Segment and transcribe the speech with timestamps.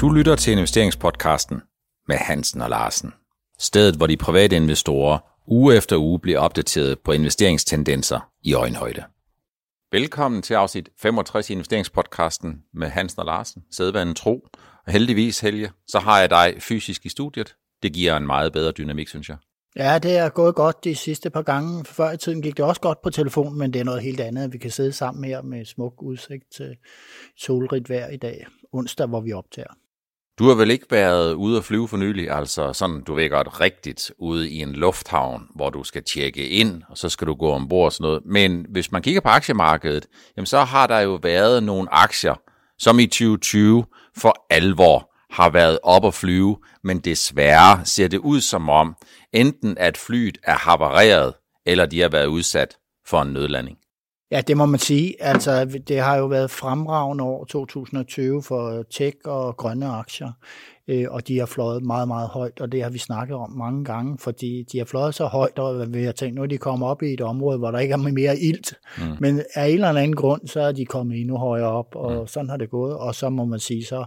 [0.00, 1.62] Du lytter til investeringspodcasten
[2.08, 3.12] med Hansen og Larsen.
[3.58, 9.04] Stedet, hvor de private investorer uge efter uge bliver opdateret på investeringstendenser i øjenhøjde.
[9.92, 13.62] Velkommen til afsnit 65 i investeringspodcasten med Hansen og Larsen.
[13.70, 14.46] Sædvanen tro.
[14.86, 17.54] Og heldigvis, Helge, så har jeg dig fysisk i studiet.
[17.82, 19.36] Det giver en meget bedre dynamik, synes jeg.
[19.76, 21.84] Ja, det er gået godt de sidste par gange.
[21.84, 24.52] Før i tiden gik det også godt på telefon, men det er noget helt andet.
[24.52, 26.76] Vi kan sidde sammen her med smuk udsigt til
[27.36, 29.74] solrigt vejr i dag, onsdag, hvor vi optager.
[30.38, 33.60] Du har vel ikke været ude at flyve for nylig, altså sådan, du ved godt,
[33.60, 37.52] rigtigt ude i en lufthavn, hvor du skal tjekke ind, og så skal du gå
[37.52, 38.22] ombord og sådan noget.
[38.24, 42.34] Men hvis man kigger på aktiemarkedet, jamen så har der jo været nogle aktier,
[42.78, 43.84] som i 2020
[44.16, 48.96] for alvor har været op at flyve, men desværre ser det ud som om,
[49.32, 51.34] enten at flyet er havareret,
[51.66, 53.78] eller de har været udsat for en nødlanding.
[54.30, 55.14] Ja, det må man sige.
[55.22, 60.32] Altså, det har jo været fremragende år 2020 for tech og grønne aktier,
[60.88, 63.84] øh, og de har fløjet meget, meget højt, og det har vi snakket om mange
[63.84, 66.88] gange, fordi de har fløjet så højt, og vi har tænkt, nu er de kommet
[66.88, 69.04] op i et område, hvor der ikke er mere ilt, mm.
[69.20, 72.26] men af en eller anden grund, så er de kommet endnu højere op, og mm.
[72.26, 74.04] sådan har det gået, og så må man sige så,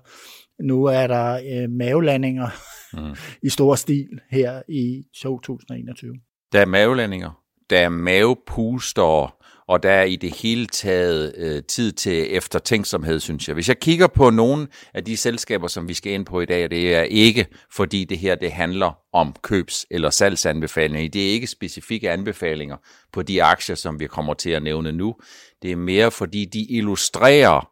[0.60, 2.48] nu er der øh, mavelandinger
[2.94, 3.16] mm.
[3.48, 6.14] i stor stil her i 2021.
[6.52, 9.36] Der er mavelandinger, der er mavepuster,
[9.70, 13.54] og der er i det hele taget øh, tid til eftertænksomhed, synes jeg.
[13.54, 16.70] Hvis jeg kigger på nogle af de selskaber, som vi skal ind på i dag,
[16.70, 21.10] det er ikke, fordi det her det handler om købs- eller salgsanbefalinger.
[21.10, 22.78] Det er ikke specifikke anbefalinger
[23.14, 25.16] på de aktier, som vi kommer til at nævne nu.
[25.62, 27.70] Det er mere, fordi de illustrerer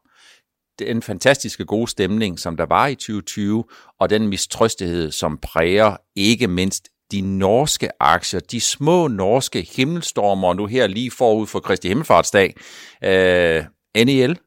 [0.79, 3.63] den fantastiske gode stemning, som der var i 2020,
[3.99, 10.65] og den mistrøstighed, som præger ikke mindst de norske aktier, de små norske himmelstormer, nu
[10.65, 12.53] her lige forud for Kristi Himmelfartsdag,
[13.03, 14.39] øh, NEL,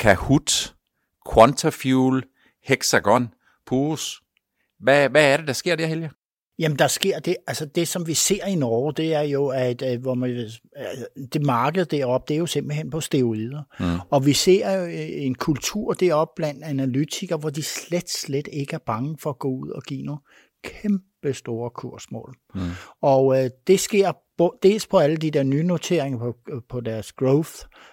[0.00, 0.74] Kahoot,
[1.34, 2.22] Quantafuel,
[2.64, 3.34] Hexagon,
[3.66, 4.22] Purus.
[4.80, 6.10] Hvad, hvad er det, der sker der, Helge?
[6.58, 9.82] Jamen, der sker det, altså det, som vi ser i Norge, det er jo, at
[9.82, 10.46] øh, hvor man, øh,
[11.32, 13.62] det marked deroppe, det er jo simpelthen på steroider.
[13.80, 14.00] Mm.
[14.10, 18.74] Og vi ser jo øh, en kultur deroppe blandt analytikere, hvor de slet, slet ikke
[18.74, 20.20] er bange for at gå ud og give nogle
[20.64, 22.34] kæmpe store kursmål.
[22.54, 22.60] Mm.
[23.02, 24.12] Og øh, det sker
[24.62, 26.36] dels på alle de der nye noteringer på,
[26.68, 27.50] på deres growth,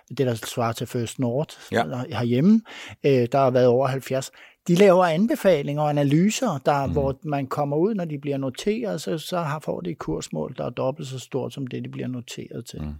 [0.09, 1.83] det der svarer til First North ja.
[2.09, 2.61] herhjemme,
[3.05, 4.31] øh, der har været over 70
[4.67, 6.91] de laver anbefalinger og analyser, der, mm.
[6.91, 10.55] hvor man kommer ud, når de bliver noteret, så, så har, får de et kursmål,
[10.57, 12.81] der er dobbelt så stort som det, de bliver noteret til.
[12.81, 12.93] Mm.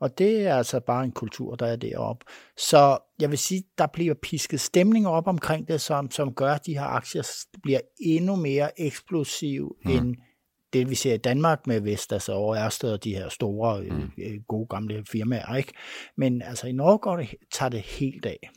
[0.00, 2.24] Og det er altså bare en kultur, der er deroppe.
[2.56, 6.66] Så jeg vil sige, der bliver pisket stemning op omkring det, som, som gør, at
[6.66, 9.90] de her aktier bliver endnu mere eksplosive mm.
[9.90, 10.16] end
[10.72, 14.10] det, vi ser i Danmark med Vestas og Ørsted og de her store, mm.
[14.18, 15.56] øh, gode gamle firmaer.
[15.56, 15.72] Ikke?
[16.16, 18.50] Men altså i Norge går det, tager det helt af.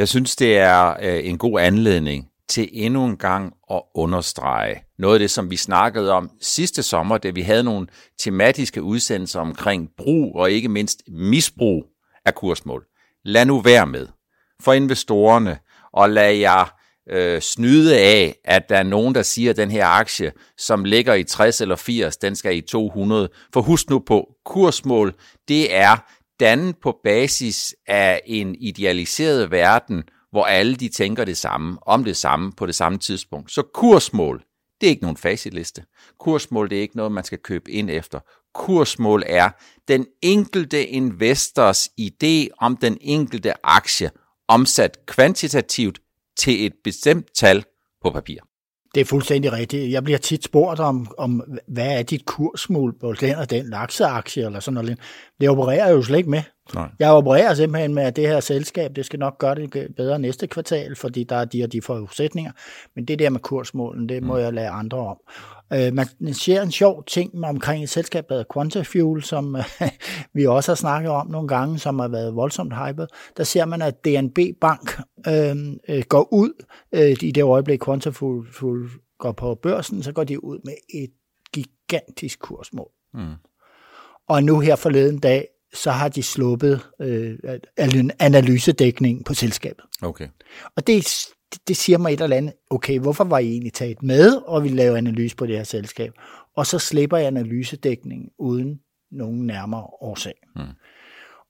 [0.00, 5.14] Jeg synes, det er øh, en god anledning til endnu en gang at understrege noget
[5.14, 7.86] af det, som vi snakkede om sidste sommer, da vi havde nogle
[8.18, 11.84] tematiske udsendelser omkring brug og ikke mindst misbrug
[12.24, 12.84] af kursmål.
[13.24, 14.06] Lad nu være med
[14.62, 15.58] for investorerne,
[15.92, 16.74] og lad jer
[17.10, 21.14] øh, snyde af, at der er nogen, der siger, at den her aktie, som ligger
[21.14, 23.28] i 60 eller 80, den skal i 200.
[23.52, 25.14] For husk nu på, kursmål,
[25.48, 25.96] det er
[26.40, 32.16] dannet på basis af en idealiseret verden, hvor alle de tænker det samme, om det
[32.16, 33.52] samme på det samme tidspunkt.
[33.52, 34.42] Så kursmål,
[34.80, 35.84] det er ikke nogen facitliste.
[36.20, 38.20] Kursmål, det er ikke noget, man skal købe ind efter.
[38.54, 39.50] Kursmål er
[39.88, 44.10] den enkelte investors idé om den enkelte aktie,
[44.48, 46.00] omsat kvantitativt
[46.38, 47.64] til et bestemt tal
[48.02, 48.38] på papir.
[48.94, 49.92] Det er fuldstændig rigtigt.
[49.92, 54.46] Jeg bliver tit spurgt om, om hvad er dit kursmål på den og den lakseaktie
[54.46, 54.98] eller sådan noget.
[55.40, 56.42] Det opererer jeg jo slet ikke med.
[56.74, 56.88] Nej.
[56.98, 60.46] Jeg opererer simpelthen med, at det her selskab, det skal nok gøre det bedre næste
[60.46, 62.52] kvartal, fordi der er de og de forudsætninger.
[62.96, 64.40] Men det der med kursmålen, det må mm.
[64.40, 65.16] jeg lade andre om.
[65.72, 69.56] Øh, man ser en sjov ting omkring et selskab, der hedder Quantafuel, som
[70.34, 73.08] vi også har snakket om nogle gange, som har været voldsomt hypet.
[73.36, 75.56] Der ser man, at DNB Bank øh,
[75.88, 78.46] øh, går ud øh, i det øjeblik, Quantafuel
[79.18, 81.10] går på børsen, så går de ud med et
[81.52, 82.90] gigantisk kursmål.
[83.14, 83.34] Mm.
[84.30, 87.38] Og nu her forleden dag, så har de sluppet øh,
[88.18, 89.84] analysedækning på selskabet.
[90.02, 90.28] Okay.
[90.76, 91.26] Og det,
[91.68, 94.68] det siger mig et eller andet, okay, hvorfor var I egentlig taget med, og vi
[94.68, 96.12] lave analyse på det her selskab?
[96.56, 98.80] Og så slipper jeg analysedækning uden
[99.10, 100.34] nogen nærmere årsag.
[100.56, 100.62] Mm.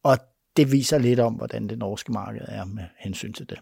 [0.04, 0.18] Og
[0.56, 3.58] det viser lidt om, hvordan det norske marked er med hensyn til det.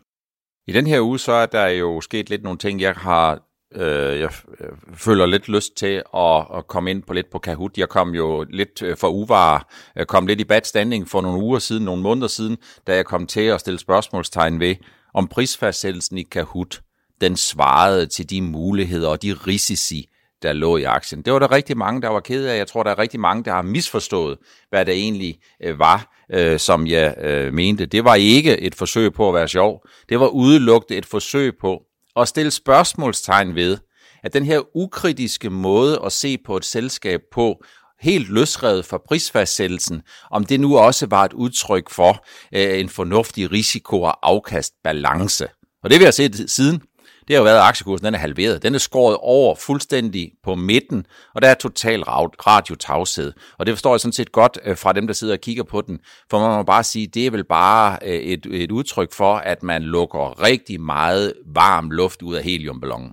[0.66, 4.20] I den her uge, så er der jo sket lidt nogle ting, jeg har Øh,
[4.20, 4.30] jeg
[4.60, 7.78] øh, føler lidt lyst til at, at komme ind på lidt på Kahoot.
[7.78, 9.60] Jeg kom jo lidt øh, for uvare,
[9.98, 12.56] øh, kom lidt i bad standing for nogle uger siden, nogle måneder siden,
[12.86, 14.74] da jeg kom til at stille spørgsmålstegn ved,
[15.14, 16.80] om prisfastsættelsen i Kahoot,
[17.20, 20.08] den svarede til de muligheder og de risici,
[20.42, 21.22] der lå i aktien.
[21.22, 22.58] Det var der rigtig mange, der var ked af.
[22.58, 24.38] Jeg tror, der er rigtig mange, der har misforstået,
[24.70, 27.86] hvad det egentlig øh, var, øh, som jeg øh, mente.
[27.86, 29.86] Det var ikke et forsøg på at være sjov.
[30.08, 31.82] Det var udelukket et forsøg på
[32.22, 33.78] at stille spørgsmålstegn ved,
[34.22, 37.62] at den her ukritiske måde at se på et selskab på,
[38.00, 43.52] helt løsrevet fra prisfastsættelsen, om det nu også var et udtryk for øh, en fornuftig
[43.52, 45.48] risiko- og afkastbalance.
[45.84, 46.82] Og det vi har set siden,
[47.28, 48.62] det har jo været, at aktiekursen den er halveret.
[48.62, 53.32] Den er skåret over fuldstændig på midten, og der er total radiotavshed.
[53.58, 55.80] Og det forstår jeg sådan set godt øh, fra dem, der sidder og kigger på
[55.80, 55.98] den.
[56.30, 59.62] For man må bare sige, det er vel bare øh, et, et udtryk for, at
[59.62, 63.12] man lukker rigtig meget varm luft ud af heliumballonen.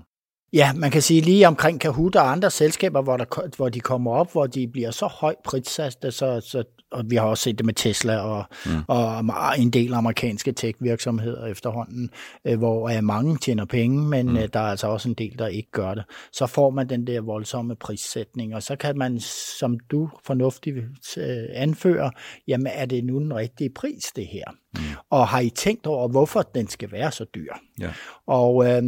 [0.54, 4.12] Ja, man kan sige lige omkring Kahoot og andre selskaber, hvor, der, hvor de kommer
[4.12, 6.64] op, hvor de bliver så højt prissat, så, så
[6.96, 8.72] og vi har også set det med Tesla og, mm.
[8.88, 12.10] og en del amerikanske tech-virksomheder efterhånden,
[12.46, 14.38] øh, hvor øh, mange tjener penge, men mm.
[14.38, 16.04] øh, der er altså også en del, der ikke gør det.
[16.32, 19.20] Så får man den der voldsomme prissætning, og så kan man,
[19.60, 20.78] som du fornuftigt
[21.18, 22.10] øh, anfører,
[22.48, 24.46] jamen er det nu den rigtige pris, det her?
[24.78, 24.84] Mm.
[25.10, 27.54] Og har I tænkt over, hvorfor den skal være så dyr?
[27.80, 27.90] Ja.
[28.28, 28.84] Og øh,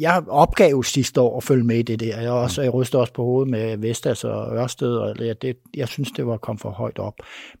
[0.00, 2.20] jeg opgav jo sidste år at følge med i det der.
[2.20, 2.64] Jeg, også, mm.
[2.64, 6.26] jeg rystede også på hovedet med Vestas og Ørsted, og det, det, jeg synes, det
[6.26, 7.14] var kommet for højt op.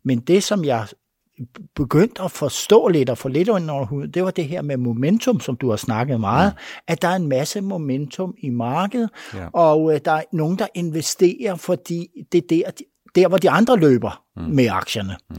[0.04, 0.86] Men det, som jeg
[1.76, 5.40] begyndte at forstå lidt og få lidt under huden, det var det her med momentum,
[5.40, 6.82] som du har snakket meget, mm.
[6.86, 9.46] at der er en masse momentum i markedet, ja.
[9.52, 12.70] og øh, der er nogen, der investerer, fordi det er der,
[13.14, 14.42] der hvor de andre løber mm.
[14.42, 15.16] med aktierne.
[15.30, 15.36] Mm.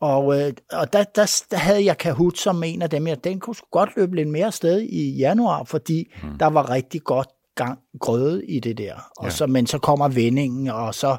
[0.00, 3.40] Og, øh, og der, der, der havde jeg Kahoot som en af dem, jeg den
[3.40, 6.38] kunne godt løbe lidt mere sted i januar, fordi mm.
[6.38, 8.94] der var rigtig godt gang grøde i det der.
[9.16, 9.30] Og ja.
[9.30, 11.16] så, men så kommer vendingen, og så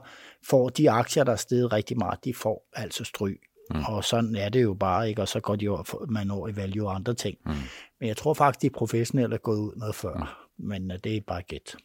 [0.50, 3.40] får de aktier, der er steget rigtig meget, de får altså stryg.
[3.72, 3.84] Mm.
[3.88, 5.22] Og sådan er det jo bare, ikke?
[5.22, 7.38] Og så går de jo, man over i value og andre ting.
[7.46, 7.52] Mm.
[8.00, 10.38] Men jeg tror faktisk, de professionelle er gået ud med før.
[10.58, 10.68] Mm.
[10.68, 11.76] Men uh, det er bare gæt.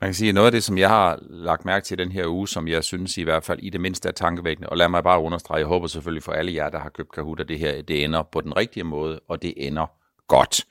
[0.00, 2.26] Man kan sige, at noget af det, som jeg har lagt mærke til den her
[2.26, 5.02] uge, som jeg synes i hvert fald i det mindste er tankevækkende, og lad mig
[5.02, 7.82] bare understrege, jeg håber selvfølgelig for alle jer, der har købt Kahoot, at det her
[7.82, 9.86] det ender på den rigtige måde, og det ender
[10.28, 10.64] godt.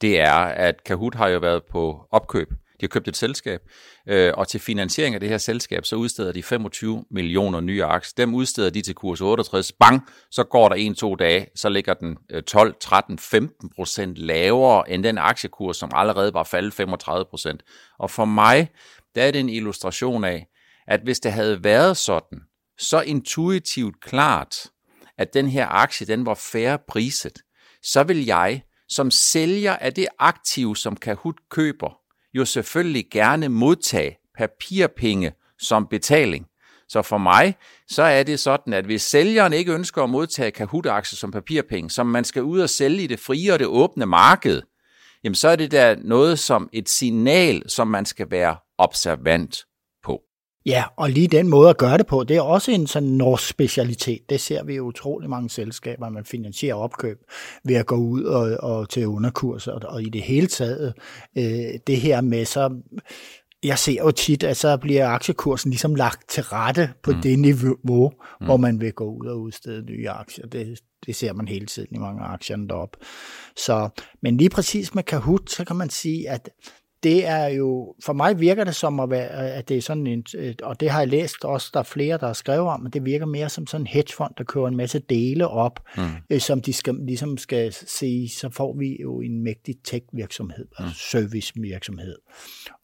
[0.00, 3.60] Det er, at Kahoot har jo været på opkøb de har købt et selskab,
[4.08, 8.12] øh, og til finansiering af det her selskab, så udsteder de 25 millioner nye aktier.
[8.16, 9.72] Dem udsteder de til kurs 68.
[9.72, 15.04] Bang, så går der en-to dage, så ligger den 12, 13, 15 procent lavere end
[15.04, 17.62] den aktiekurs, som allerede var faldet 35 procent.
[17.98, 18.68] Og for mig,
[19.14, 20.46] der er det en illustration af,
[20.88, 22.40] at hvis det havde været sådan,
[22.78, 24.56] så intuitivt klart,
[25.18, 27.38] at den her aktie, den var færre priset,
[27.82, 31.98] så vil jeg som sælger af det aktiv, som Kahoot køber,
[32.36, 36.46] jo selvfølgelig gerne modtage papirpenge som betaling.
[36.88, 37.54] Så for mig,
[37.88, 42.06] så er det sådan, at hvis sælgeren ikke ønsker at modtage Kahoot-aktier som papirpenge, som
[42.06, 44.62] man skal ud og sælge i det frie og det åbne marked,
[45.24, 49.64] jamen så er det der noget som et signal, som man skal være observant
[50.66, 53.48] Ja, og lige den måde at gøre det på, det er også en sådan norsk
[53.48, 54.30] specialitet.
[54.30, 57.18] Det ser vi jo utrolig mange selskaber, man finansierer opkøb
[57.64, 60.94] ved at gå ud og, og til underkurser, og, og i det hele taget
[61.38, 62.80] øh, det her med så
[63.64, 67.22] jeg ser jo tit, at så bliver aktiekursen ligesom lagt til rette på mm.
[67.22, 68.46] det niveau, mm.
[68.46, 70.46] hvor man vil gå ud og udstede nye aktier.
[70.46, 72.96] Det, det ser man hele tiden i mange aktierne derop.
[73.56, 73.88] Så,
[74.22, 76.50] men lige præcis med Kahoot, så kan man sige, at
[77.06, 80.24] det er jo, for mig virker det som at være, at det er sådan en,
[80.62, 83.04] og det har jeg læst også, der er flere, der har skrevet om, at det
[83.04, 86.02] virker mere som sådan en hedgefond, der kører en masse dele op, mm.
[86.30, 90.84] øh, som de skal, ligesom skal se, så får vi jo en mægtig tech-virksomhed, mm.
[90.84, 92.16] altså service-virksomhed.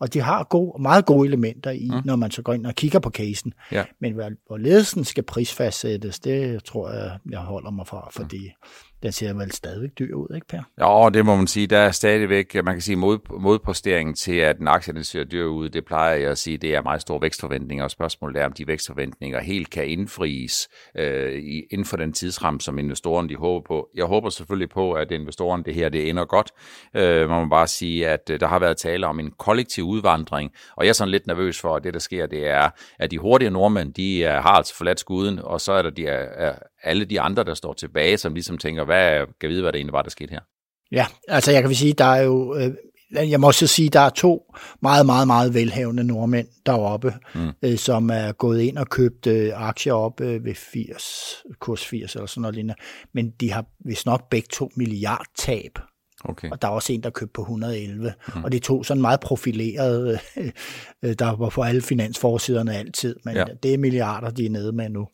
[0.01, 2.01] Og de har gode, meget gode elementer i, mm.
[2.05, 3.53] når man så går ind og kigger på casen.
[3.73, 3.85] Ja.
[4.01, 4.15] Men
[4.47, 9.33] hvor ledelsen skal prisfastsættes, det tror jeg, jeg holder mig fra, fordi mm den ser
[9.33, 10.63] vel stadigvæk dyr ud, ikke Per?
[10.79, 11.67] Ja, det må man sige.
[11.67, 15.45] Der er stadigvæk, man kan sige, mod, modpostering til, at en aktie den ser dyr
[15.45, 15.69] ud.
[15.69, 18.67] Det plejer jeg at sige, det er meget store vækstforventninger, og spørgsmålet er, om de
[18.67, 23.89] vækstforventninger helt kan indfries øh, inden for den tidsram, som investorerne de håber på.
[23.95, 26.51] Jeg håber selvfølgelig på, at investorerne det her det ender godt.
[26.97, 30.51] Øh, man må bare sige, at øh, der har været tale om en kollektiv udvandring,
[30.77, 33.19] og jeg er sådan lidt nervøs for, at det, der sker, det er, at de
[33.19, 37.05] hurtige nordmænd, de er, har altså forladt skuden, og så er der de, er, alle
[37.05, 40.03] de andre, der står tilbage, som ligesom tænker, hvad kan vide, hvad det egentlig var,
[40.03, 40.41] der skete her?
[40.93, 42.75] Ja, altså jeg kan sige, der er jo, øh,
[43.31, 47.51] jeg må også sige, der er to meget, meget, meget velhavende nordmænd deroppe, mm.
[47.63, 52.15] øh, som er gået ind og købt øh, aktier op øh, ved 80, kurs 80
[52.15, 52.75] eller sådan noget lignende,
[53.15, 55.79] men de har vist nok begge to milliard tab.
[56.25, 56.51] Okay.
[56.51, 58.13] Og der er også en, der købte på 111.
[58.35, 58.45] Mm.
[58.45, 60.19] Og de to sådan meget profilerede,
[61.03, 63.45] øh, der var på alle finansforsiderne altid, men ja.
[63.63, 65.09] det er milliarder, de er nede med nu.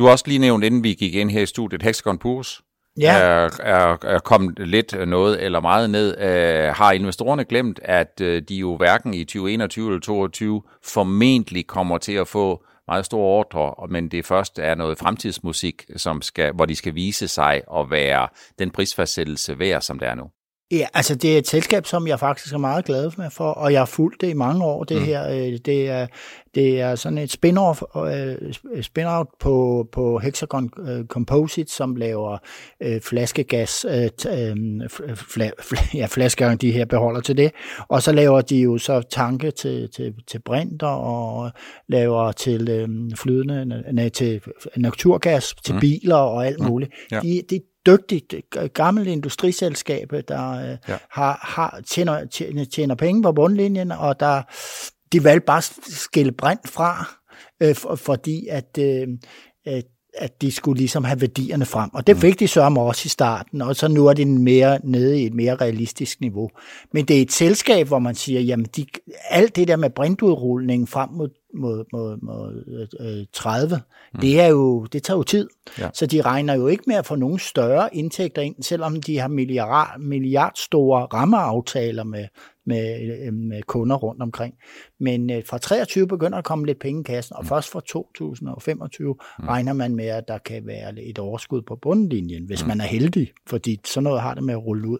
[0.00, 2.60] Du har også lige nævnt, inden vi gik ind her i studiet, Hexagon Purs.
[2.98, 3.18] ja.
[3.18, 6.16] er, er, er kommet lidt noget eller meget ned.
[6.18, 11.98] Uh, har investorerne glemt, at uh, de jo hverken i 2021 eller 2022 formentlig kommer
[11.98, 16.66] til at få meget store ordre, men det først er noget fremtidsmusik, som skal, hvor
[16.66, 18.28] de skal vise sig at være
[18.58, 20.30] den prisfastsættelse værd, som det er nu.
[20.72, 23.80] Ja, altså det er et selskab, som jeg faktisk er meget glad for, og jeg
[23.80, 25.04] har fulgt det i mange år, det mm.
[25.04, 25.28] her.
[25.28, 26.06] Øh, det er,
[26.54, 32.38] det er sådan et spin-off, uh, spin-out på, på Hexagon uh, Composite, som laver
[32.86, 33.92] uh, flaskegas, uh,
[35.16, 37.50] fla, fla, ja, flaskegang, de her beholder til det.
[37.88, 41.50] Og så laver de jo så tanke til, til, til brinter og
[41.88, 44.40] laver til um, flydende, nej, til
[44.76, 45.80] naturgas, til mm.
[45.80, 46.66] biler og alt mm.
[46.66, 46.92] muligt.
[47.10, 47.20] Ja.
[47.20, 48.34] De, de dygtigt
[48.74, 50.98] gammelt industriselskab, der øh, ja.
[51.10, 54.42] har, har tjener, tjener, tjener penge på bundlinjen, og der
[55.12, 57.08] de valgte bare at skille brændt fra,
[57.62, 59.08] øh, for, fordi at, øh,
[60.14, 61.90] at de skulle ligesom have værdierne frem.
[61.94, 62.20] Og det mm.
[62.20, 65.34] fik de så også i starten, og så nu er det mere nede i et
[65.34, 66.50] mere realistisk niveau.
[66.92, 68.86] Men det er et selskab, hvor man siger, jamen de,
[69.28, 72.64] alt det der med brintudrulningen frem mod mod, mod, mod
[73.00, 73.80] øh, 30,
[74.14, 74.20] mm.
[74.20, 75.48] det, er jo, det tager jo tid.
[75.78, 75.88] Ja.
[75.94, 79.28] Så de regner jo ikke med at få nogle større indtægter ind, selvom de har
[79.28, 82.24] milliard, milliardstore rammeaftaler med,
[82.66, 84.54] med, øh, med kunder rundt omkring.
[85.00, 87.48] Men øh, fra 23 begynder at komme lidt penge i kassen, og mm.
[87.48, 89.44] først fra 2025 mm.
[89.44, 92.68] regner man med, at der kan være et overskud på bundlinjen, hvis mm.
[92.68, 94.98] man er heldig, fordi sådan noget har det med at rulle ud.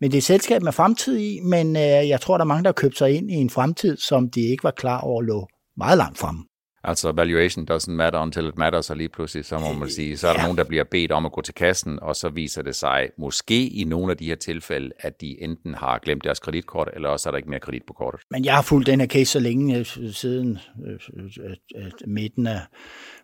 [0.00, 2.68] Men det er selskab med fremtid i, men øh, jeg tror, der er mange, der
[2.68, 5.48] har købt sig ind i en fremtid, som de ikke var klar over lå
[5.84, 6.36] meget langt frem.
[6.84, 10.16] Altså valuation doesn't matter until it matters, så lige pludselig, så må man øh, sige,
[10.16, 10.44] så er der ja.
[10.44, 13.68] nogen, der bliver bedt om at gå til kassen, og så viser det sig måske
[13.68, 17.28] i nogle af de her tilfælde, at de enten har glemt deres kreditkort, eller også
[17.28, 18.20] er der ikke mere kredit på kortet.
[18.30, 22.60] Men jeg har fulgt den her case så længe øh, siden øh, midten af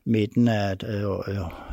[0.06, 0.76] midten af,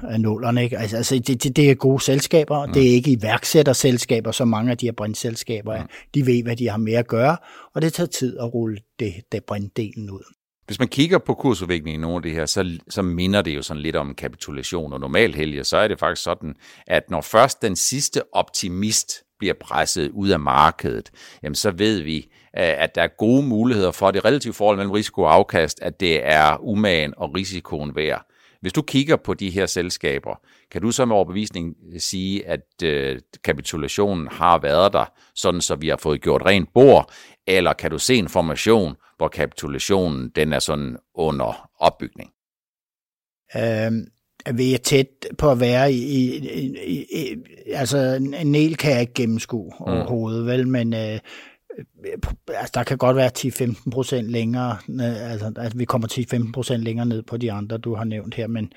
[0.04, 0.64] af nullerne.
[0.64, 0.78] Ikke?
[0.78, 2.74] Altså, altså det, det, det er gode selskaber, mm.
[2.74, 5.84] det er ikke iværksætterselskaber, som mange af de her brintselskaber er.
[5.84, 5.90] Mm.
[6.14, 7.38] De ved, hvad de har med at gøre,
[7.76, 10.24] og det tager tid at rulle det, det brinddelen ud.
[10.66, 13.62] Hvis man kigger på kursudviklingen i nogle af det her, så, så minder det jo
[13.62, 14.94] sådan lidt om kapitulation.
[14.94, 16.56] Og normalt helge, så er det faktisk sådan,
[16.88, 21.12] at når først den sidste optimist bliver presset ud af markedet,
[21.44, 24.92] jamen så ved vi, øh, at der er gode muligheder for det relative forhold mellem
[24.92, 28.26] risiko og afkast, at det er umagen og risikoen værd.
[28.64, 30.36] Hvis du kigger på de her selskaber,
[30.72, 35.06] kan du så med overbevisning sige, at øh, kapitulationen har været der,
[35.36, 37.12] sådan så vi har fået gjort rent bord,
[37.48, 42.32] eller kan du se en formation, hvor kapitulationen den er sådan under opbygning?
[43.56, 44.08] Øhm,
[44.58, 46.38] vi er tæt på at være i, i,
[46.86, 47.36] i, i
[47.74, 49.86] altså en Nel kan jeg ikke gennemskue mm.
[49.86, 51.20] overhovedet, vel, men øh,
[52.48, 57.06] altså, der kan godt være 10-15 procent længere, altså, altså vi kommer 10-15 procent længere
[57.06, 58.72] ned på de andre, du har nævnt her, men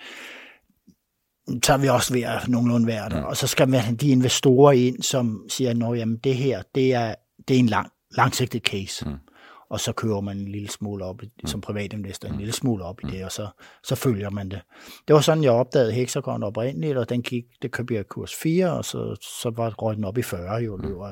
[1.64, 3.12] så er vi også ved at nogenlunde værd.
[3.12, 3.24] Mm.
[3.24, 7.14] Og så skal man have de investorer ind, som siger, at det her, det er,
[7.48, 9.08] det er en lang, langsigtet case.
[9.08, 9.25] Mm
[9.70, 11.46] og så kører man en lille smule op, mm.
[11.46, 12.38] som privatinvestor, en mm.
[12.38, 13.12] lille smule op i mm.
[13.12, 13.48] det, og så,
[13.82, 14.60] så følger man det.
[15.08, 18.72] Det var sådan, jeg opdagede Hexagon oprindeligt, og den gik, det købte jeg kurs 4,
[18.72, 21.10] og så, så var røg den op i 40, jo løber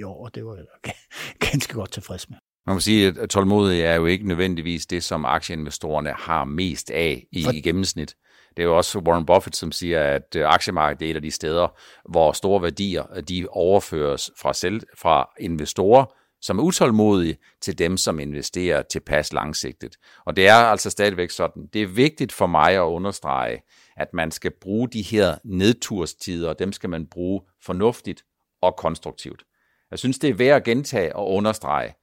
[0.00, 0.94] 8-9 år, og det var jeg
[1.50, 2.38] ganske godt tilfreds med.
[2.66, 7.26] Man må sige, at tålmodighed er jo ikke nødvendigvis det, som aktieinvestorerne har mest af
[7.32, 7.52] i, For...
[7.52, 8.14] i gennemsnit.
[8.56, 11.30] Det er jo også Warren Buffett, som siger, at øh, aktiemarkedet er et af de
[11.30, 11.68] steder,
[12.10, 16.04] hvor store værdier de overføres fra, selv, fra investorer
[16.46, 19.96] som er utålmodige, til dem, som investerer tilpas langsigtet.
[20.24, 21.66] Og det er altså stadigvæk sådan.
[21.72, 23.62] Det er vigtigt for mig at understrege,
[23.96, 28.24] at man skal bruge de her nedturstider, og dem skal man bruge fornuftigt
[28.62, 29.44] og konstruktivt.
[29.90, 31.94] Jeg synes, det er værd at gentage og understrege,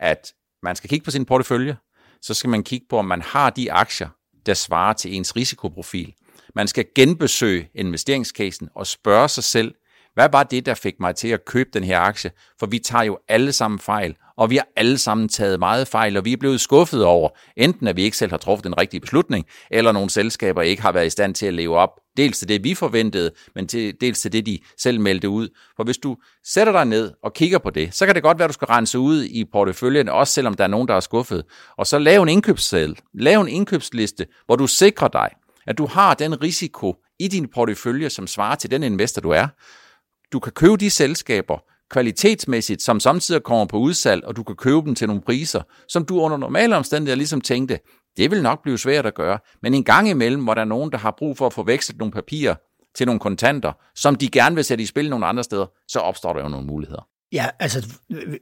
[0.00, 1.76] at man skal kigge på sin portefølje,
[2.22, 4.08] så skal man kigge på, om man har de aktier,
[4.46, 6.14] der svarer til ens risikoprofil.
[6.54, 9.74] Man skal genbesøge investeringscasen og spørge sig selv,
[10.16, 12.30] hvad var det, der fik mig til at købe den her aktie?
[12.58, 16.16] For vi tager jo alle sammen fejl, og vi har alle sammen taget meget fejl,
[16.16, 19.00] og vi er blevet skuffet over, enten at vi ikke selv har truffet den rigtige
[19.00, 22.48] beslutning, eller nogle selskaber ikke har været i stand til at leve op, dels til
[22.48, 25.48] det, vi forventede, men til, dels til det, de selv meldte ud.
[25.76, 28.44] For hvis du sætter dig ned og kigger på det, så kan det godt være,
[28.44, 31.44] at du skal rense ud i porteføljen, også selvom der er nogen, der er skuffet.
[31.78, 35.30] Og så lav en indkøbsseddel, lav en indkøbsliste, hvor du sikrer dig,
[35.66, 39.48] at du har den risiko i din portefølje, som svarer til den investor, du er
[40.32, 41.58] du kan købe de selskaber
[41.90, 46.04] kvalitetsmæssigt, som samtidig kommer på udsalg, og du kan købe dem til nogle priser, som
[46.04, 47.78] du under normale omstændigheder ligesom tænkte,
[48.16, 49.38] det vil nok blive svært at gøre.
[49.62, 51.98] Men en gang imellem, hvor der er nogen, der har brug for at få vekslet
[51.98, 52.54] nogle papirer
[52.94, 56.32] til nogle kontanter, som de gerne vil sætte i spil nogle andre steder, så opstår
[56.32, 57.06] der jo nogle muligheder.
[57.32, 57.86] Ja, altså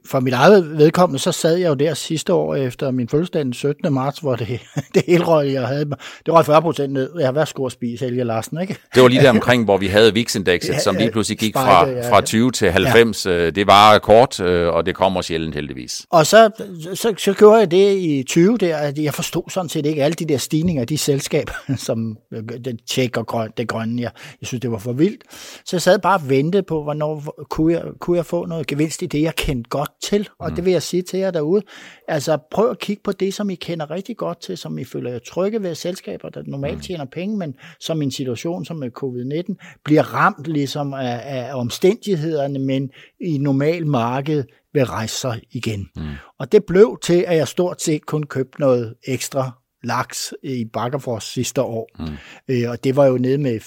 [0.05, 3.53] for mit eget vedkommende, så sad jeg jo der sidste år efter min fødselsdag den
[3.53, 3.93] 17.
[3.93, 4.47] marts, hvor det,
[4.93, 5.85] det hele røg, jeg havde,
[6.25, 7.11] det røg 40 procent ned.
[7.17, 8.77] Jeg har været sgu at spise Helge Larsen, ikke?
[8.95, 12.09] Det var lige der omkring, hvor vi havde VIX-indekset, ja, som lige pludselig gik fra,
[12.09, 13.25] fra 20 til 90.
[13.25, 13.49] Ja.
[13.49, 16.05] Det var kort, øh, og det kommer sjældent heldigvis.
[16.09, 16.49] Og så,
[16.93, 20.15] så, så gjorde jeg det i 20 der, at jeg forstod sådan set ikke alle
[20.15, 21.53] de der stigninger, de selskaber,
[21.87, 22.17] som
[22.65, 24.11] det tjek og grøn, det grønne, jeg,
[24.41, 25.23] jeg synes, det var for vildt.
[25.65, 29.01] Så jeg sad bare og ventede på, hvornår kunne jeg, kunne jeg få noget gevinst
[29.01, 30.29] i det, jeg kendte godt til.
[30.39, 30.55] Og mm.
[30.55, 31.61] det vil jeg sige til jer derude.
[32.07, 35.11] Altså prøv at kigge på det, som I kender rigtig godt til, som I føler
[35.11, 36.81] jer trygge ved selskaber, der normalt mm.
[36.81, 42.59] tjener penge, men som en situation som med covid-19 bliver ramt ligesom af, af omstændighederne,
[42.59, 42.89] men
[43.21, 45.89] i normal marked vil rejse sig igen.
[45.95, 46.01] Mm.
[46.39, 49.51] Og det blev til, at jeg stort set kun købte noget ekstra
[49.85, 51.89] laks i Bakkerfors sidste år.
[51.99, 52.05] Mm.
[52.47, 53.59] Øh, og det var jo nede med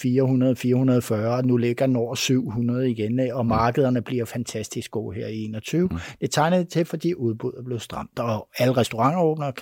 [1.13, 3.49] 400-440, og nu ligger den over 700 igen, og mm.
[3.49, 5.89] markederne bliver fantastisk gode her i 21.
[5.91, 5.99] Mm.
[6.21, 9.53] Det tegnede til, fordi udbuddet blev stramt, og alle restauranter åbner,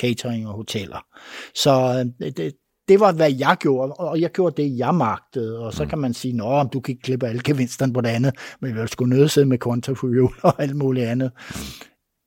[0.00, 1.06] catering og hoteller.
[1.54, 2.52] Så øh, det,
[2.88, 5.58] det var, hvad jeg gjorde, og jeg gjorde det, jeg magtede.
[5.58, 5.88] Og så mm.
[5.88, 8.86] kan man sige, at du kan ikke klippe alle gevinsterne på det andet, men vi
[8.86, 11.60] skulle nødt med kontofuel og alt muligt andet mm.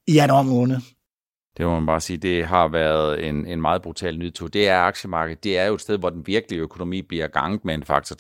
[0.08, 0.78] i januar måned.
[1.60, 4.48] Det må man bare sige, det har været en, en meget brutal nytur.
[4.48, 5.44] Det er aktiemarkedet.
[5.44, 8.16] Det er jo et sted, hvor den virkelige økonomi bliver ganget med en faktor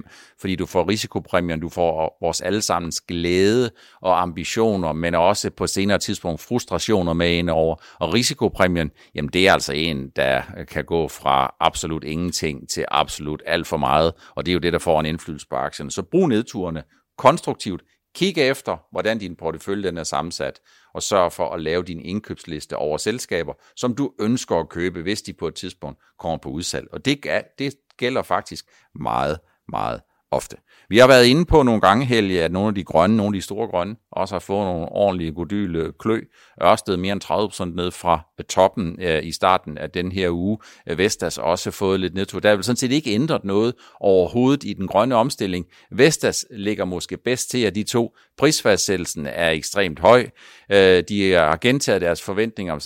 [0.00, 5.66] 3-5, fordi du får risikopræmien, du får vores allesammens glæde og ambitioner, men også på
[5.66, 7.76] senere tidspunkt frustrationer med ind over.
[8.00, 13.42] Og risikopræmien, jamen det er altså en, der kan gå fra absolut ingenting til absolut
[13.46, 15.90] alt for meget, og det er jo det, der får en indflydelse på aktien.
[15.90, 16.82] Så brug nedturene
[17.18, 17.82] konstruktivt,
[18.14, 20.60] Kig efter, hvordan din portefølje den er sammensat,
[20.94, 25.22] og sørg for at lave din indkøbsliste over selskaber, som du ønsker at købe, hvis
[25.22, 26.88] de på et tidspunkt kommer på udsalg.
[26.92, 27.26] Og det,
[27.58, 30.00] det gælder faktisk meget, meget
[30.34, 30.56] ofte.
[30.88, 33.40] Vi har været inde på nogle gange, Helge, at nogle af de grønne, nogle af
[33.40, 36.20] de store grønne, også har fået nogle ordentlige godyle klø.
[36.62, 40.58] Ørsted mere end 30% ned fra øh, toppen øh, i starten af den her uge.
[40.88, 42.40] Øh, Vestas også fået lidt nedtur.
[42.40, 45.66] Der er vel sådan set ikke ændret noget overhovedet i den grønne omstilling.
[45.90, 50.26] Vestas ligger måske bedst til, at de to prisfastsættelsen er ekstremt høj.
[50.72, 52.80] Øh, de har gentaget deres forventninger om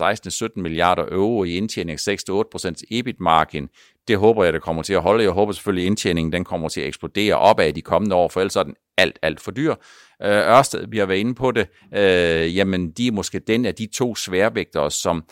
[0.46, 3.68] 16-17 milliarder euro i indtjening, 6-8% EBIT-margin.
[4.08, 5.24] Det håber jeg, det kommer til at holde.
[5.24, 8.40] Jeg håber selvfølgelig, at indtjeningen den kommer til at eksplodere opad de kommende år, for
[8.40, 9.74] ellers er den alt, alt for dyr.
[10.22, 13.74] Øh, Ørsted, vi har været inde på det, øh, jamen de er måske den af
[13.74, 15.24] de to sværvægtere, som,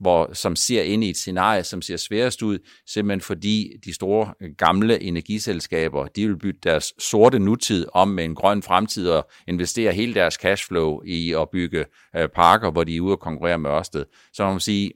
[0.00, 4.34] hvor, som ser ind i et scenarie, som ser sværest ud, simpelthen fordi de store
[4.58, 9.92] gamle energiselskaber, de vil bytte deres sorte nutid om med en grøn fremtid og investere
[9.92, 11.84] hele deres cashflow i at bygge
[12.16, 14.04] øh, parker, hvor de er ude og konkurrere med Ørsted.
[14.32, 14.90] Så man må sige,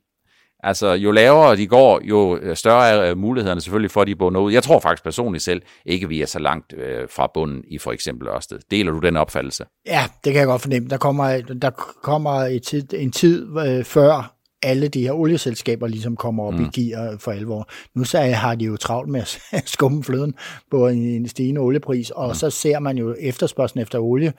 [0.62, 4.16] Altså, jo lavere de går, jo øh, større er øh, mulighederne selvfølgelig for, at de
[4.16, 4.52] bunder ud.
[4.52, 7.92] Jeg tror faktisk personligt selv ikke, vi er så langt øh, fra bunden i for
[7.92, 8.58] eksempel Ørsted.
[8.70, 9.64] Deler du den opfattelse?
[9.86, 10.88] Ja, det kan jeg godt fornemme.
[10.88, 11.70] Der kommer, der
[12.02, 16.64] kommer et tid, en tid øh, før alle de her olieselskaber ligesom kommer op mm.
[16.64, 17.68] i gear for alvor.
[17.94, 20.34] Nu så har de jo travlt med at skumme fløden
[20.70, 22.34] på en stigende oliepris, og mm.
[22.34, 24.32] så ser man jo efterspørgselen efter olie.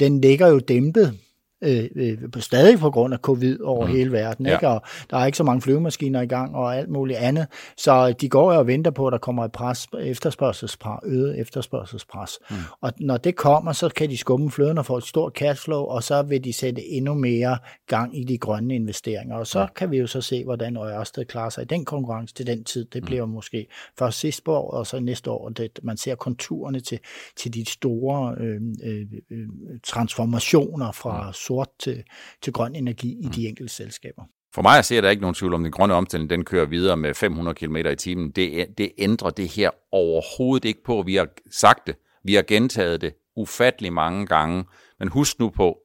[0.00, 1.18] Den ligger jo dæmpet
[1.64, 3.92] øh, øh, stadig på grund af covid over mm.
[3.92, 4.52] hele verden, ja.
[4.52, 4.68] ikke?
[4.68, 7.46] og der er ikke så mange flyvemaskiner i gang og alt muligt andet,
[7.76, 12.38] så de går jo og venter på, at der kommer et pres, efterspørgselspres, øget efterspørgselspres,
[12.50, 12.56] mm.
[12.80, 16.02] og når det kommer, så kan de skumme fløden og få et stort cashflow, og
[16.02, 19.66] så vil de sætte endnu mere gang i de grønne investeringer, og så ja.
[19.76, 22.84] kan vi jo så se, hvordan Ørsted klarer sig i den konkurrence til den tid,
[22.84, 23.06] det mm.
[23.06, 23.66] bliver måske
[23.98, 26.98] først sidste år, og så næste år, det, man ser konturerne til,
[27.36, 29.48] til de store øh, øh, øh
[29.84, 32.02] transformationer fra mm sort til,
[32.42, 33.48] til grøn energi i de mm.
[33.48, 34.22] enkelte selskaber.
[34.54, 36.96] For mig ser der ikke nogen tvivl om, at den grønne omstilling den kører videre
[36.96, 38.30] med 500 km i timen.
[38.30, 41.02] Det, det ændrer det her overhovedet ikke på.
[41.06, 44.64] Vi har sagt det, vi har gentaget det ufattelig mange gange.
[44.98, 45.78] Men husk nu på,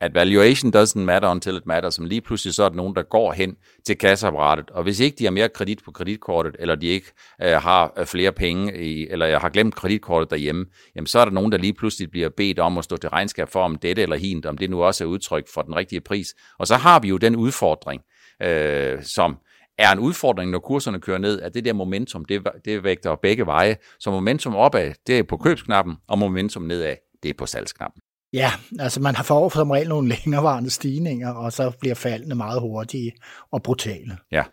[0.00, 3.02] at valuation doesn't matter until it matters, som lige pludselig så er der nogen, der
[3.02, 6.86] går hen til kasseapparatet, og hvis ikke de har mere kredit på kreditkortet, eller de
[6.86, 11.18] ikke øh, har øh, flere penge, i, eller øh, har glemt kreditkortet derhjemme, jamen så
[11.18, 13.76] er der nogen, der lige pludselig bliver bedt om at stå til regnskab for, om
[13.76, 16.34] dette eller hint, om det nu også er udtryk for den rigtige pris.
[16.58, 18.02] Og så har vi jo den udfordring,
[18.42, 19.36] øh, som
[19.78, 23.46] er en udfordring, når kurserne kører ned, at det der momentum, det, det vægter begge
[23.46, 23.76] veje.
[23.98, 28.02] Så momentum opad, det er på købsknappen, og momentum nedad, det er på salgsknappen.
[28.32, 32.60] Ja, altså man har for som regel nogle længerevarende stigninger, og så bliver faldene meget
[32.60, 33.12] hurtige
[33.52, 34.18] og brutale.
[34.32, 34.44] Ja.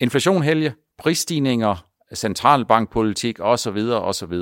[0.00, 3.78] Inflation, Helge, prisstigninger centralbankpolitik osv.
[3.92, 4.32] osv.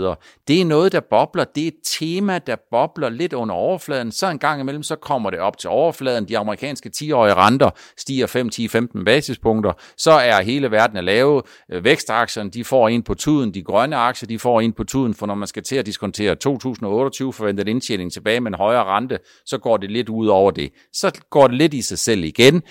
[0.49, 1.45] Det er noget, der bobler.
[1.45, 4.13] Det er et tema, der bobler lidt under overfladen.
[4.13, 6.29] Så en gang imellem, så kommer det op til overfladen.
[6.29, 9.73] De amerikanske 10-årige renter stiger 5, 10, 15 basispunkter.
[9.97, 11.43] Så er hele verden at lave.
[11.83, 13.55] Vækstaktierne, de får ind på tuden.
[13.55, 16.35] De grønne aktier, de får ind på tuden, for når man skal til at diskontere
[16.35, 20.71] 2028 forventet indtjening tilbage med en højere rente, så går det lidt ud over det.
[20.93, 22.63] Så går det lidt i sig selv igen.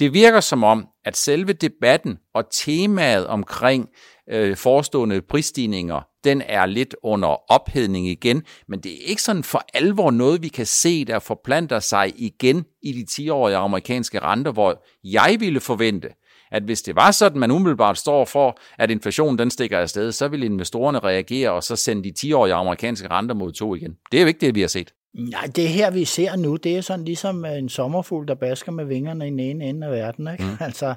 [0.00, 3.88] Det virker som om, at selve debatten og temaet omkring
[4.30, 9.64] øh, forestående prisstigninger, den er lidt under ophedning igen, men det er ikke sådan for
[9.74, 14.84] alvor noget, vi kan se, der forplanter sig igen i de 10-årige amerikanske renter, hvor
[15.04, 16.08] jeg ville forvente,
[16.52, 20.28] at hvis det var sådan, man umiddelbart står for, at inflationen den stikker afsted, så
[20.28, 23.92] vil investorerne reagere og så sende de 10-årige amerikanske renter mod to igen.
[24.12, 24.92] Det er jo ikke det, vi har set.
[25.14, 28.84] Nej, det her, vi ser nu, det er sådan ligesom en sommerfugl, der basker med
[28.84, 30.28] vingerne i den ene ende af verden.
[30.32, 30.44] Ikke?
[30.44, 30.56] Mm.
[30.66, 30.94] Altså,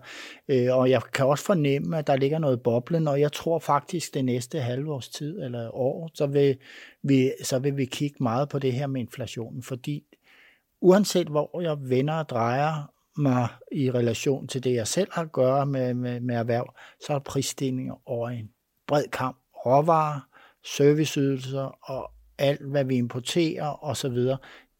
[0.47, 4.13] øh, og jeg kan også fornemme, at der ligger noget boble, og jeg tror faktisk,
[4.13, 6.57] det næste halvårs tid eller år, så vil,
[7.03, 10.03] vi, så vil vi kigge meget på det her med inflationen, fordi
[10.81, 15.31] uanset hvor jeg vender og drejer mig i relation til det, jeg selv har at
[15.31, 16.73] gøre med, med, med erhverv,
[17.05, 18.49] så er prisstigninger over en
[18.87, 19.37] bred kamp.
[19.65, 20.19] Råvarer,
[20.63, 22.11] serviceydelser og
[22.43, 24.17] alt, hvad vi importerer osv.,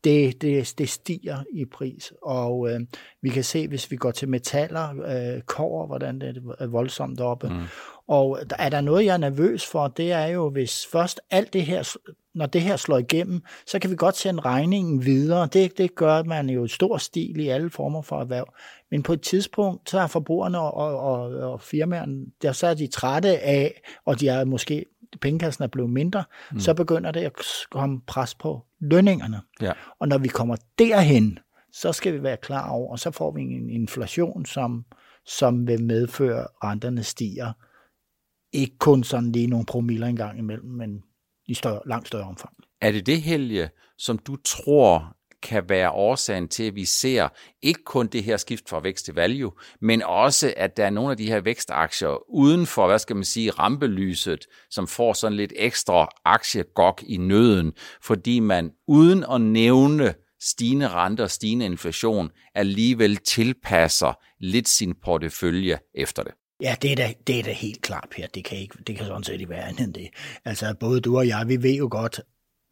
[0.03, 2.13] det, det, det stiger i pris.
[2.21, 2.79] Og øh,
[3.21, 7.49] vi kan se, hvis vi går til metaller, øh, kår, hvordan det er voldsomt oppe.
[7.49, 7.61] Mm.
[8.07, 11.65] Og er der noget, jeg er nervøs for, det er jo, hvis først alt det
[11.65, 11.97] her,
[12.35, 15.47] når det her slår igennem, så kan vi godt sende regningen videre.
[15.53, 18.53] Det, det gør man jo i stor stil i alle former for erhverv.
[18.91, 22.73] Men på et tidspunkt, så er forbrugerne og, og, og, og firmaerne, der så er
[22.73, 24.85] de trætte af, og de er måske
[25.21, 26.59] pengekassen er blevet mindre, mm.
[26.59, 27.33] så begynder det at
[27.71, 29.41] komme pres på lønningerne.
[29.61, 29.71] Ja.
[29.99, 31.39] Og når vi kommer derhen,
[31.71, 34.85] så skal vi være klar over, og så får vi en inflation, som,
[35.25, 37.51] som vil medføre, at renterne stiger.
[38.53, 41.03] Ikke kun sådan lige nogle promiller engang imellem, men
[41.47, 42.53] i større, langt større omfang.
[42.81, 47.27] Er det det, Helge, som du tror kan være årsagen til, at vi ser
[47.61, 49.51] ikke kun det her skift fra vækst til value,
[49.81, 53.25] men også, at der er nogle af de her vækstaktier uden for, hvad skal man
[53.25, 60.13] sige, rampelyset, som får sådan lidt ekstra aktiegok i nøden, fordi man uden at nævne
[60.41, 66.33] stigende renter og stigende inflation alligevel tilpasser lidt sin portefølje efter det.
[66.61, 68.27] Ja, det er da, det er da helt klart, Per.
[68.27, 70.09] Det kan, ikke, det kan sådan set ikke være andet end det.
[70.45, 72.21] Altså, både du og jeg, vi ved jo godt,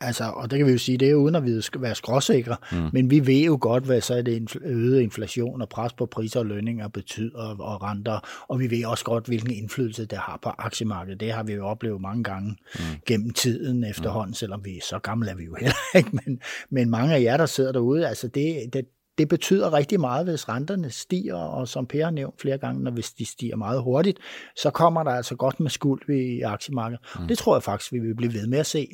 [0.02, 1.96] Altså, og det kan vi jo sige, det er jo uden at vi skal være
[1.96, 2.90] skråsikre, mm.
[2.94, 6.40] men vi ved jo godt, hvad så er det øget inflation og pres på priser
[6.40, 10.50] og lønninger betyder og renter, og vi ved også godt, hvilken indflydelse det har på
[10.58, 11.20] aktiemarkedet.
[11.20, 12.82] Det har vi jo oplevet mange gange mm.
[13.06, 14.36] gennem tiden efterhånden, mm.
[14.36, 17.46] selvom vi så gamle er vi jo heller ikke, men, men mange af jer, der
[17.46, 18.86] sidder derude, altså det, det,
[19.22, 22.92] det betyder rigtig meget, hvis renterne stiger, og som Per har nævnt flere gange, når
[22.92, 24.20] hvis de stiger meget hurtigt,
[24.56, 27.06] så kommer der altså godt med skuld i aktiemarkedet.
[27.20, 27.28] Mm.
[27.28, 28.88] Det tror jeg faktisk, vi vil blive ved med at se.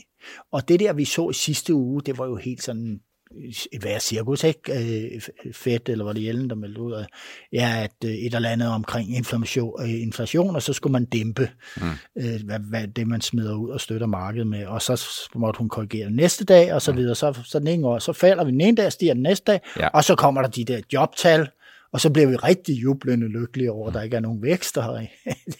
[0.51, 2.99] Og det der, vi så i sidste uge, det var jo helt sådan
[3.81, 5.13] hver cirkus, ikke?
[5.13, 7.05] Øh, Fedt, eller var det Jellen, der meldte ud af,
[7.53, 11.49] ja, at øh, et eller andet omkring inflation, øh, inflation og så skulle man dæmpe
[11.77, 11.83] mm.
[12.45, 15.01] hvad, hvad, det, man smider ud og støtter markedet med, og så
[15.35, 16.97] måtte hun korrigere næste dag, og så mm.
[16.97, 17.15] videre.
[17.15, 19.59] Så, så den ene år, så falder vi den ene dag, stiger den næste dag,
[19.79, 19.87] ja.
[19.87, 21.49] og så kommer der de der jobtal,
[21.91, 25.05] og så bliver vi rigtig jublende lykkelige over, at der ikke er nogen vækst der.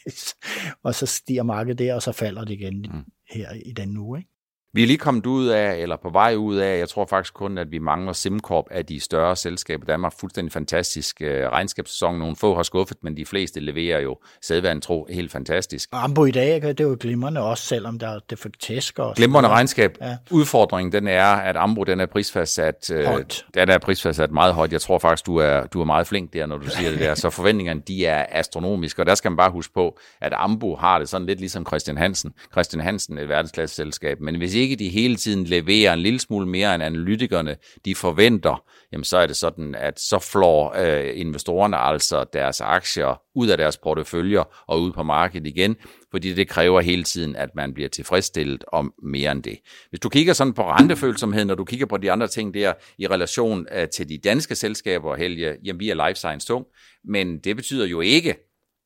[0.83, 3.03] og så stiger markedet der, og så falder det igen mm.
[3.29, 4.19] her i den uge.
[4.19, 4.29] Ikke?
[4.73, 7.57] Vi er lige kommet ud af, eller på vej ud af, jeg tror faktisk kun,
[7.57, 9.85] at vi mangler SimCorp af de større selskaber.
[9.85, 12.19] Danmark fuldstændig fantastisk øh, regnskabssæson.
[12.19, 15.89] Nogle få har skuffet, men de fleste leverer jo sædvand tro helt fantastisk.
[15.91, 18.99] Ambo i dag, det er jo glimrende også, selvom der det fik tæsk.
[18.99, 19.97] Og glimrende regnskab.
[20.01, 20.17] Ja.
[20.31, 23.45] Udfordringen den er, at Ambo den er prisfastsat, øh, højt.
[23.53, 24.71] den er prisfastsat meget højt.
[24.71, 27.15] Jeg tror faktisk, du er, du er meget flink der, når du siger det der.
[27.27, 30.99] Så forventningerne, de er astronomiske, og der skal man bare huske på, at Ambo har
[30.99, 32.33] det sådan lidt ligesom Christian Hansen.
[32.51, 36.19] Christian Hansen er et verdensklasse selskab, men hvis ikke de hele tiden leverer en lille
[36.19, 41.19] smule mere end analytikerne, de forventer, jamen så er det sådan, at så flår øh,
[41.19, 45.75] investorerne altså deres aktier ud af deres porteføljer og ud på markedet igen,
[46.11, 49.59] fordi det kræver hele tiden, at man bliver tilfredsstillet om mere end det.
[49.89, 53.07] Hvis du kigger sådan på rentefølsomhed, når du kigger på de andre ting der i
[53.07, 56.65] relation øh, til de danske selskaber, Helge, jamen vi er life science tung,
[57.05, 58.35] men det betyder jo ikke,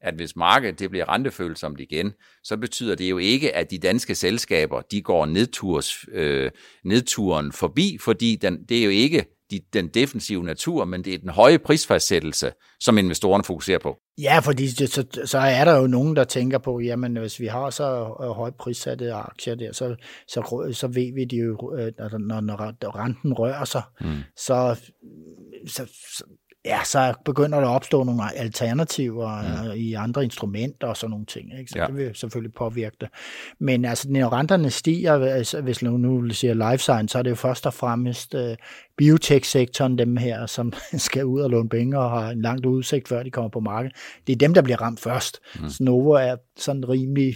[0.01, 4.15] at hvis markedet det bliver rentefølsomt igen, så betyder det jo ikke, at de danske
[4.15, 6.51] selskaber de går nedturs, øh,
[6.85, 11.17] nedturen forbi, fordi den, det er jo ikke de, den defensive natur, men det er
[11.17, 13.97] den høje prisfastsættelse, som investorerne fokuserer på.
[14.17, 17.69] Ja, fordi så, så er der jo nogen, der tænker på, jamen hvis vi har
[17.69, 19.95] så øh, højt prissatte aktier der, så,
[20.27, 24.07] så, så ved vi det jo, øh, når, når renten rører sig, mm.
[24.37, 24.79] så,
[25.67, 25.85] så,
[26.17, 26.23] så
[26.65, 29.71] ja, så begynder der at opstå nogle alternativer mm.
[29.75, 31.59] i andre instrumenter og sådan nogle ting.
[31.59, 31.71] Ikke?
[31.71, 31.87] Så ja.
[31.87, 33.09] det vil selvfølgelig påvirke det.
[33.59, 37.29] Men altså, når renterne stiger, altså, hvis nu, nu siger life science, så er det
[37.29, 38.41] jo først og fremmest uh,
[38.97, 40.73] biotech-sektoren, dem her, som
[41.07, 43.97] skal ud og låne penge og har en langt udsigt, før de kommer på markedet.
[44.27, 45.39] Det er dem, der bliver ramt først.
[45.59, 45.69] Mm.
[45.69, 47.35] Så Novo er sådan rimelig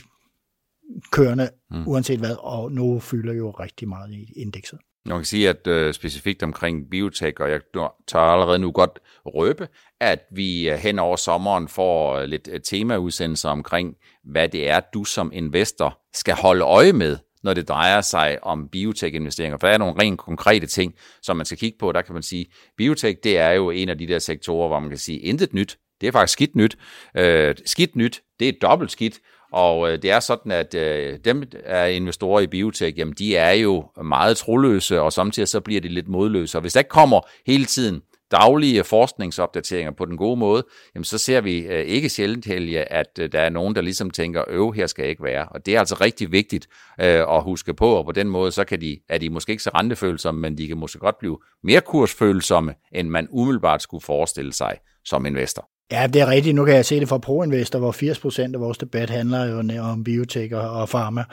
[1.11, 1.87] kørende, mm.
[1.87, 4.79] uanset hvad, og Novo fylder jo rigtig meget i indekset.
[5.05, 7.61] Man kan sige, at øh, specifikt omkring biotech, og jeg
[8.07, 9.67] tør allerede nu godt røbe,
[9.99, 14.79] at vi øh, hen over sommeren får øh, lidt øh, temaudsendelser omkring, hvad det er,
[14.93, 19.57] du som investor skal holde øje med, når det drejer sig om biotech-investeringer.
[19.57, 21.91] For der er nogle rent konkrete ting, som man skal kigge på.
[21.91, 22.45] Der kan man sige,
[22.77, 25.77] biotech, det er jo en af de der sektorer, hvor man kan sige, intet nyt,
[26.01, 26.77] det er faktisk skidt nyt.
[27.17, 29.19] Øh, skidt nyt, det er dobbelt skidt,
[29.55, 33.51] og øh, det er sådan, at øh, dem, er investorer i biotech, jamen de er
[33.51, 36.57] jo meget troløse, og samtidig så bliver de lidt modløse.
[36.57, 40.63] Og hvis der ikke kommer hele tiden daglige forskningsopdateringer på den gode måde,
[40.95, 44.09] jamen så ser vi øh, ikke sjældent, Helge, at øh, der er nogen, der ligesom
[44.09, 45.47] tænker, øv, her skal jeg ikke være.
[45.51, 46.67] Og det er altså rigtig vigtigt
[47.01, 49.63] øh, at huske på, og på den måde, så kan de, er de måske ikke
[49.63, 54.53] så rentefølsomme, men de kan måske godt blive mere kursfølsomme, end man umiddelbart skulle forestille
[54.53, 55.69] sig som investor.
[55.91, 56.55] Ja, det er rigtigt.
[56.55, 59.83] Nu kan jeg se det fra ProInvestor, hvor 80 procent af vores debat handler jo
[59.83, 61.23] om biotek og pharma.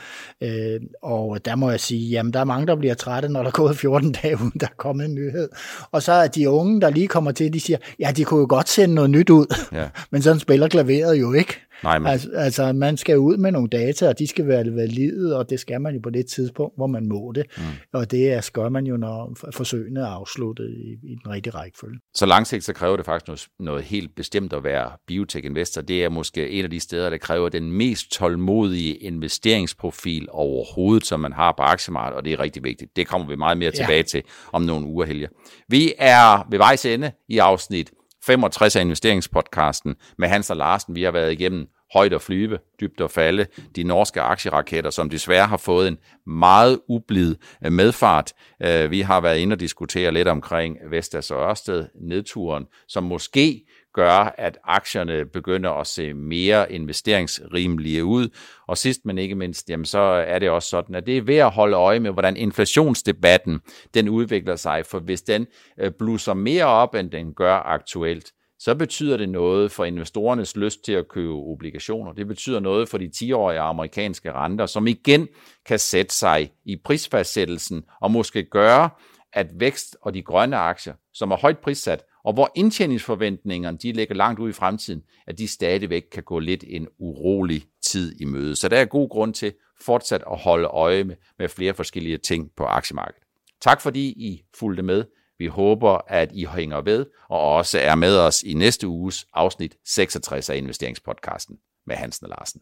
[0.40, 3.46] Øh, og der må jeg sige, jamen der er mange, der bliver trætte, når der
[3.46, 5.48] er gået 14 dage, uden der er kommet en nyhed.
[5.92, 8.46] Og så er de unge, der lige kommer til, de siger, ja, de kunne jo
[8.48, 9.54] godt sende noget nyt ud.
[9.72, 9.88] Ja.
[10.10, 11.60] Men sådan spiller klaveret jo ikke.
[11.84, 12.06] Nej, men...
[12.06, 15.60] altså, altså, man skal ud med nogle data, og de skal være valide, og det
[15.60, 17.46] skal man jo på det tidspunkt, hvor man må det.
[17.56, 17.62] Mm.
[17.92, 21.98] Og det er, skal man jo, når forsøgene er afsluttet i, i den rigtige rækkefølge.
[22.14, 25.80] Så langsigtet så kræver det faktisk noget, noget helt bestemt at være biotech-investor.
[25.80, 31.20] Det er måske en af de steder, der kræver den mest tålmodige investeringsprofil overhovedet, som
[31.20, 32.96] man har på aktiemarkedet, og det er rigtig vigtigt.
[32.96, 34.02] Det kommer vi meget mere tilbage ja.
[34.02, 35.28] til om nogle uger, Helge.
[35.68, 37.90] Vi er ved vejs ende i afsnit
[38.26, 40.94] 65 af investeringspodcasten med Hans og Larsen.
[40.94, 45.46] Vi har været igennem højt og flyve, dybt og falde, de norske aktieraketter, som desværre
[45.46, 48.32] har fået en meget ublid øh, medfart.
[48.62, 53.66] Øh, vi har været inde og diskutere lidt omkring Vestas og Ørsted, nedturen, som måske
[53.94, 58.28] gør, at aktierne begynder at se mere investeringsrimelige ud.
[58.68, 61.36] Og sidst men ikke mindst, jamen så er det også sådan, at det er ved
[61.36, 63.60] at holde øje med, hvordan inflationsdebatten
[63.94, 64.86] den udvikler sig.
[64.86, 65.46] For hvis den
[65.80, 70.84] øh, blusser mere op, end den gør aktuelt, så betyder det noget for investorernes lyst
[70.84, 72.12] til at købe obligationer.
[72.12, 75.28] Det betyder noget for de 10-årige amerikanske renter, som igen
[75.66, 78.90] kan sætte sig i prisfastsættelsen og måske gøre,
[79.32, 84.14] at vækst og de grønne aktier, som er højt prissat, og hvor indtjeningsforventningerne de ligger
[84.14, 88.56] langt ud i fremtiden, at de stadigvæk kan gå lidt en urolig tid i møde.
[88.56, 92.50] Så der er god grund til fortsat at holde øje med, med flere forskellige ting
[92.56, 93.22] på aktiemarkedet.
[93.60, 95.04] Tak fordi I fulgte med.
[95.38, 99.76] Vi håber, at I hænger ved, og også er med os i næste uges afsnit
[99.84, 101.56] 66 af Investeringspodcasten
[101.86, 102.60] med Hansen og Larsen.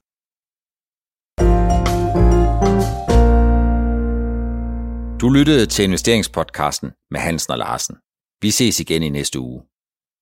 [5.21, 7.97] Du lyttede til Investeringspodcasten med Hansen og Larsen.
[8.43, 9.70] Vi ses igen i næste uge.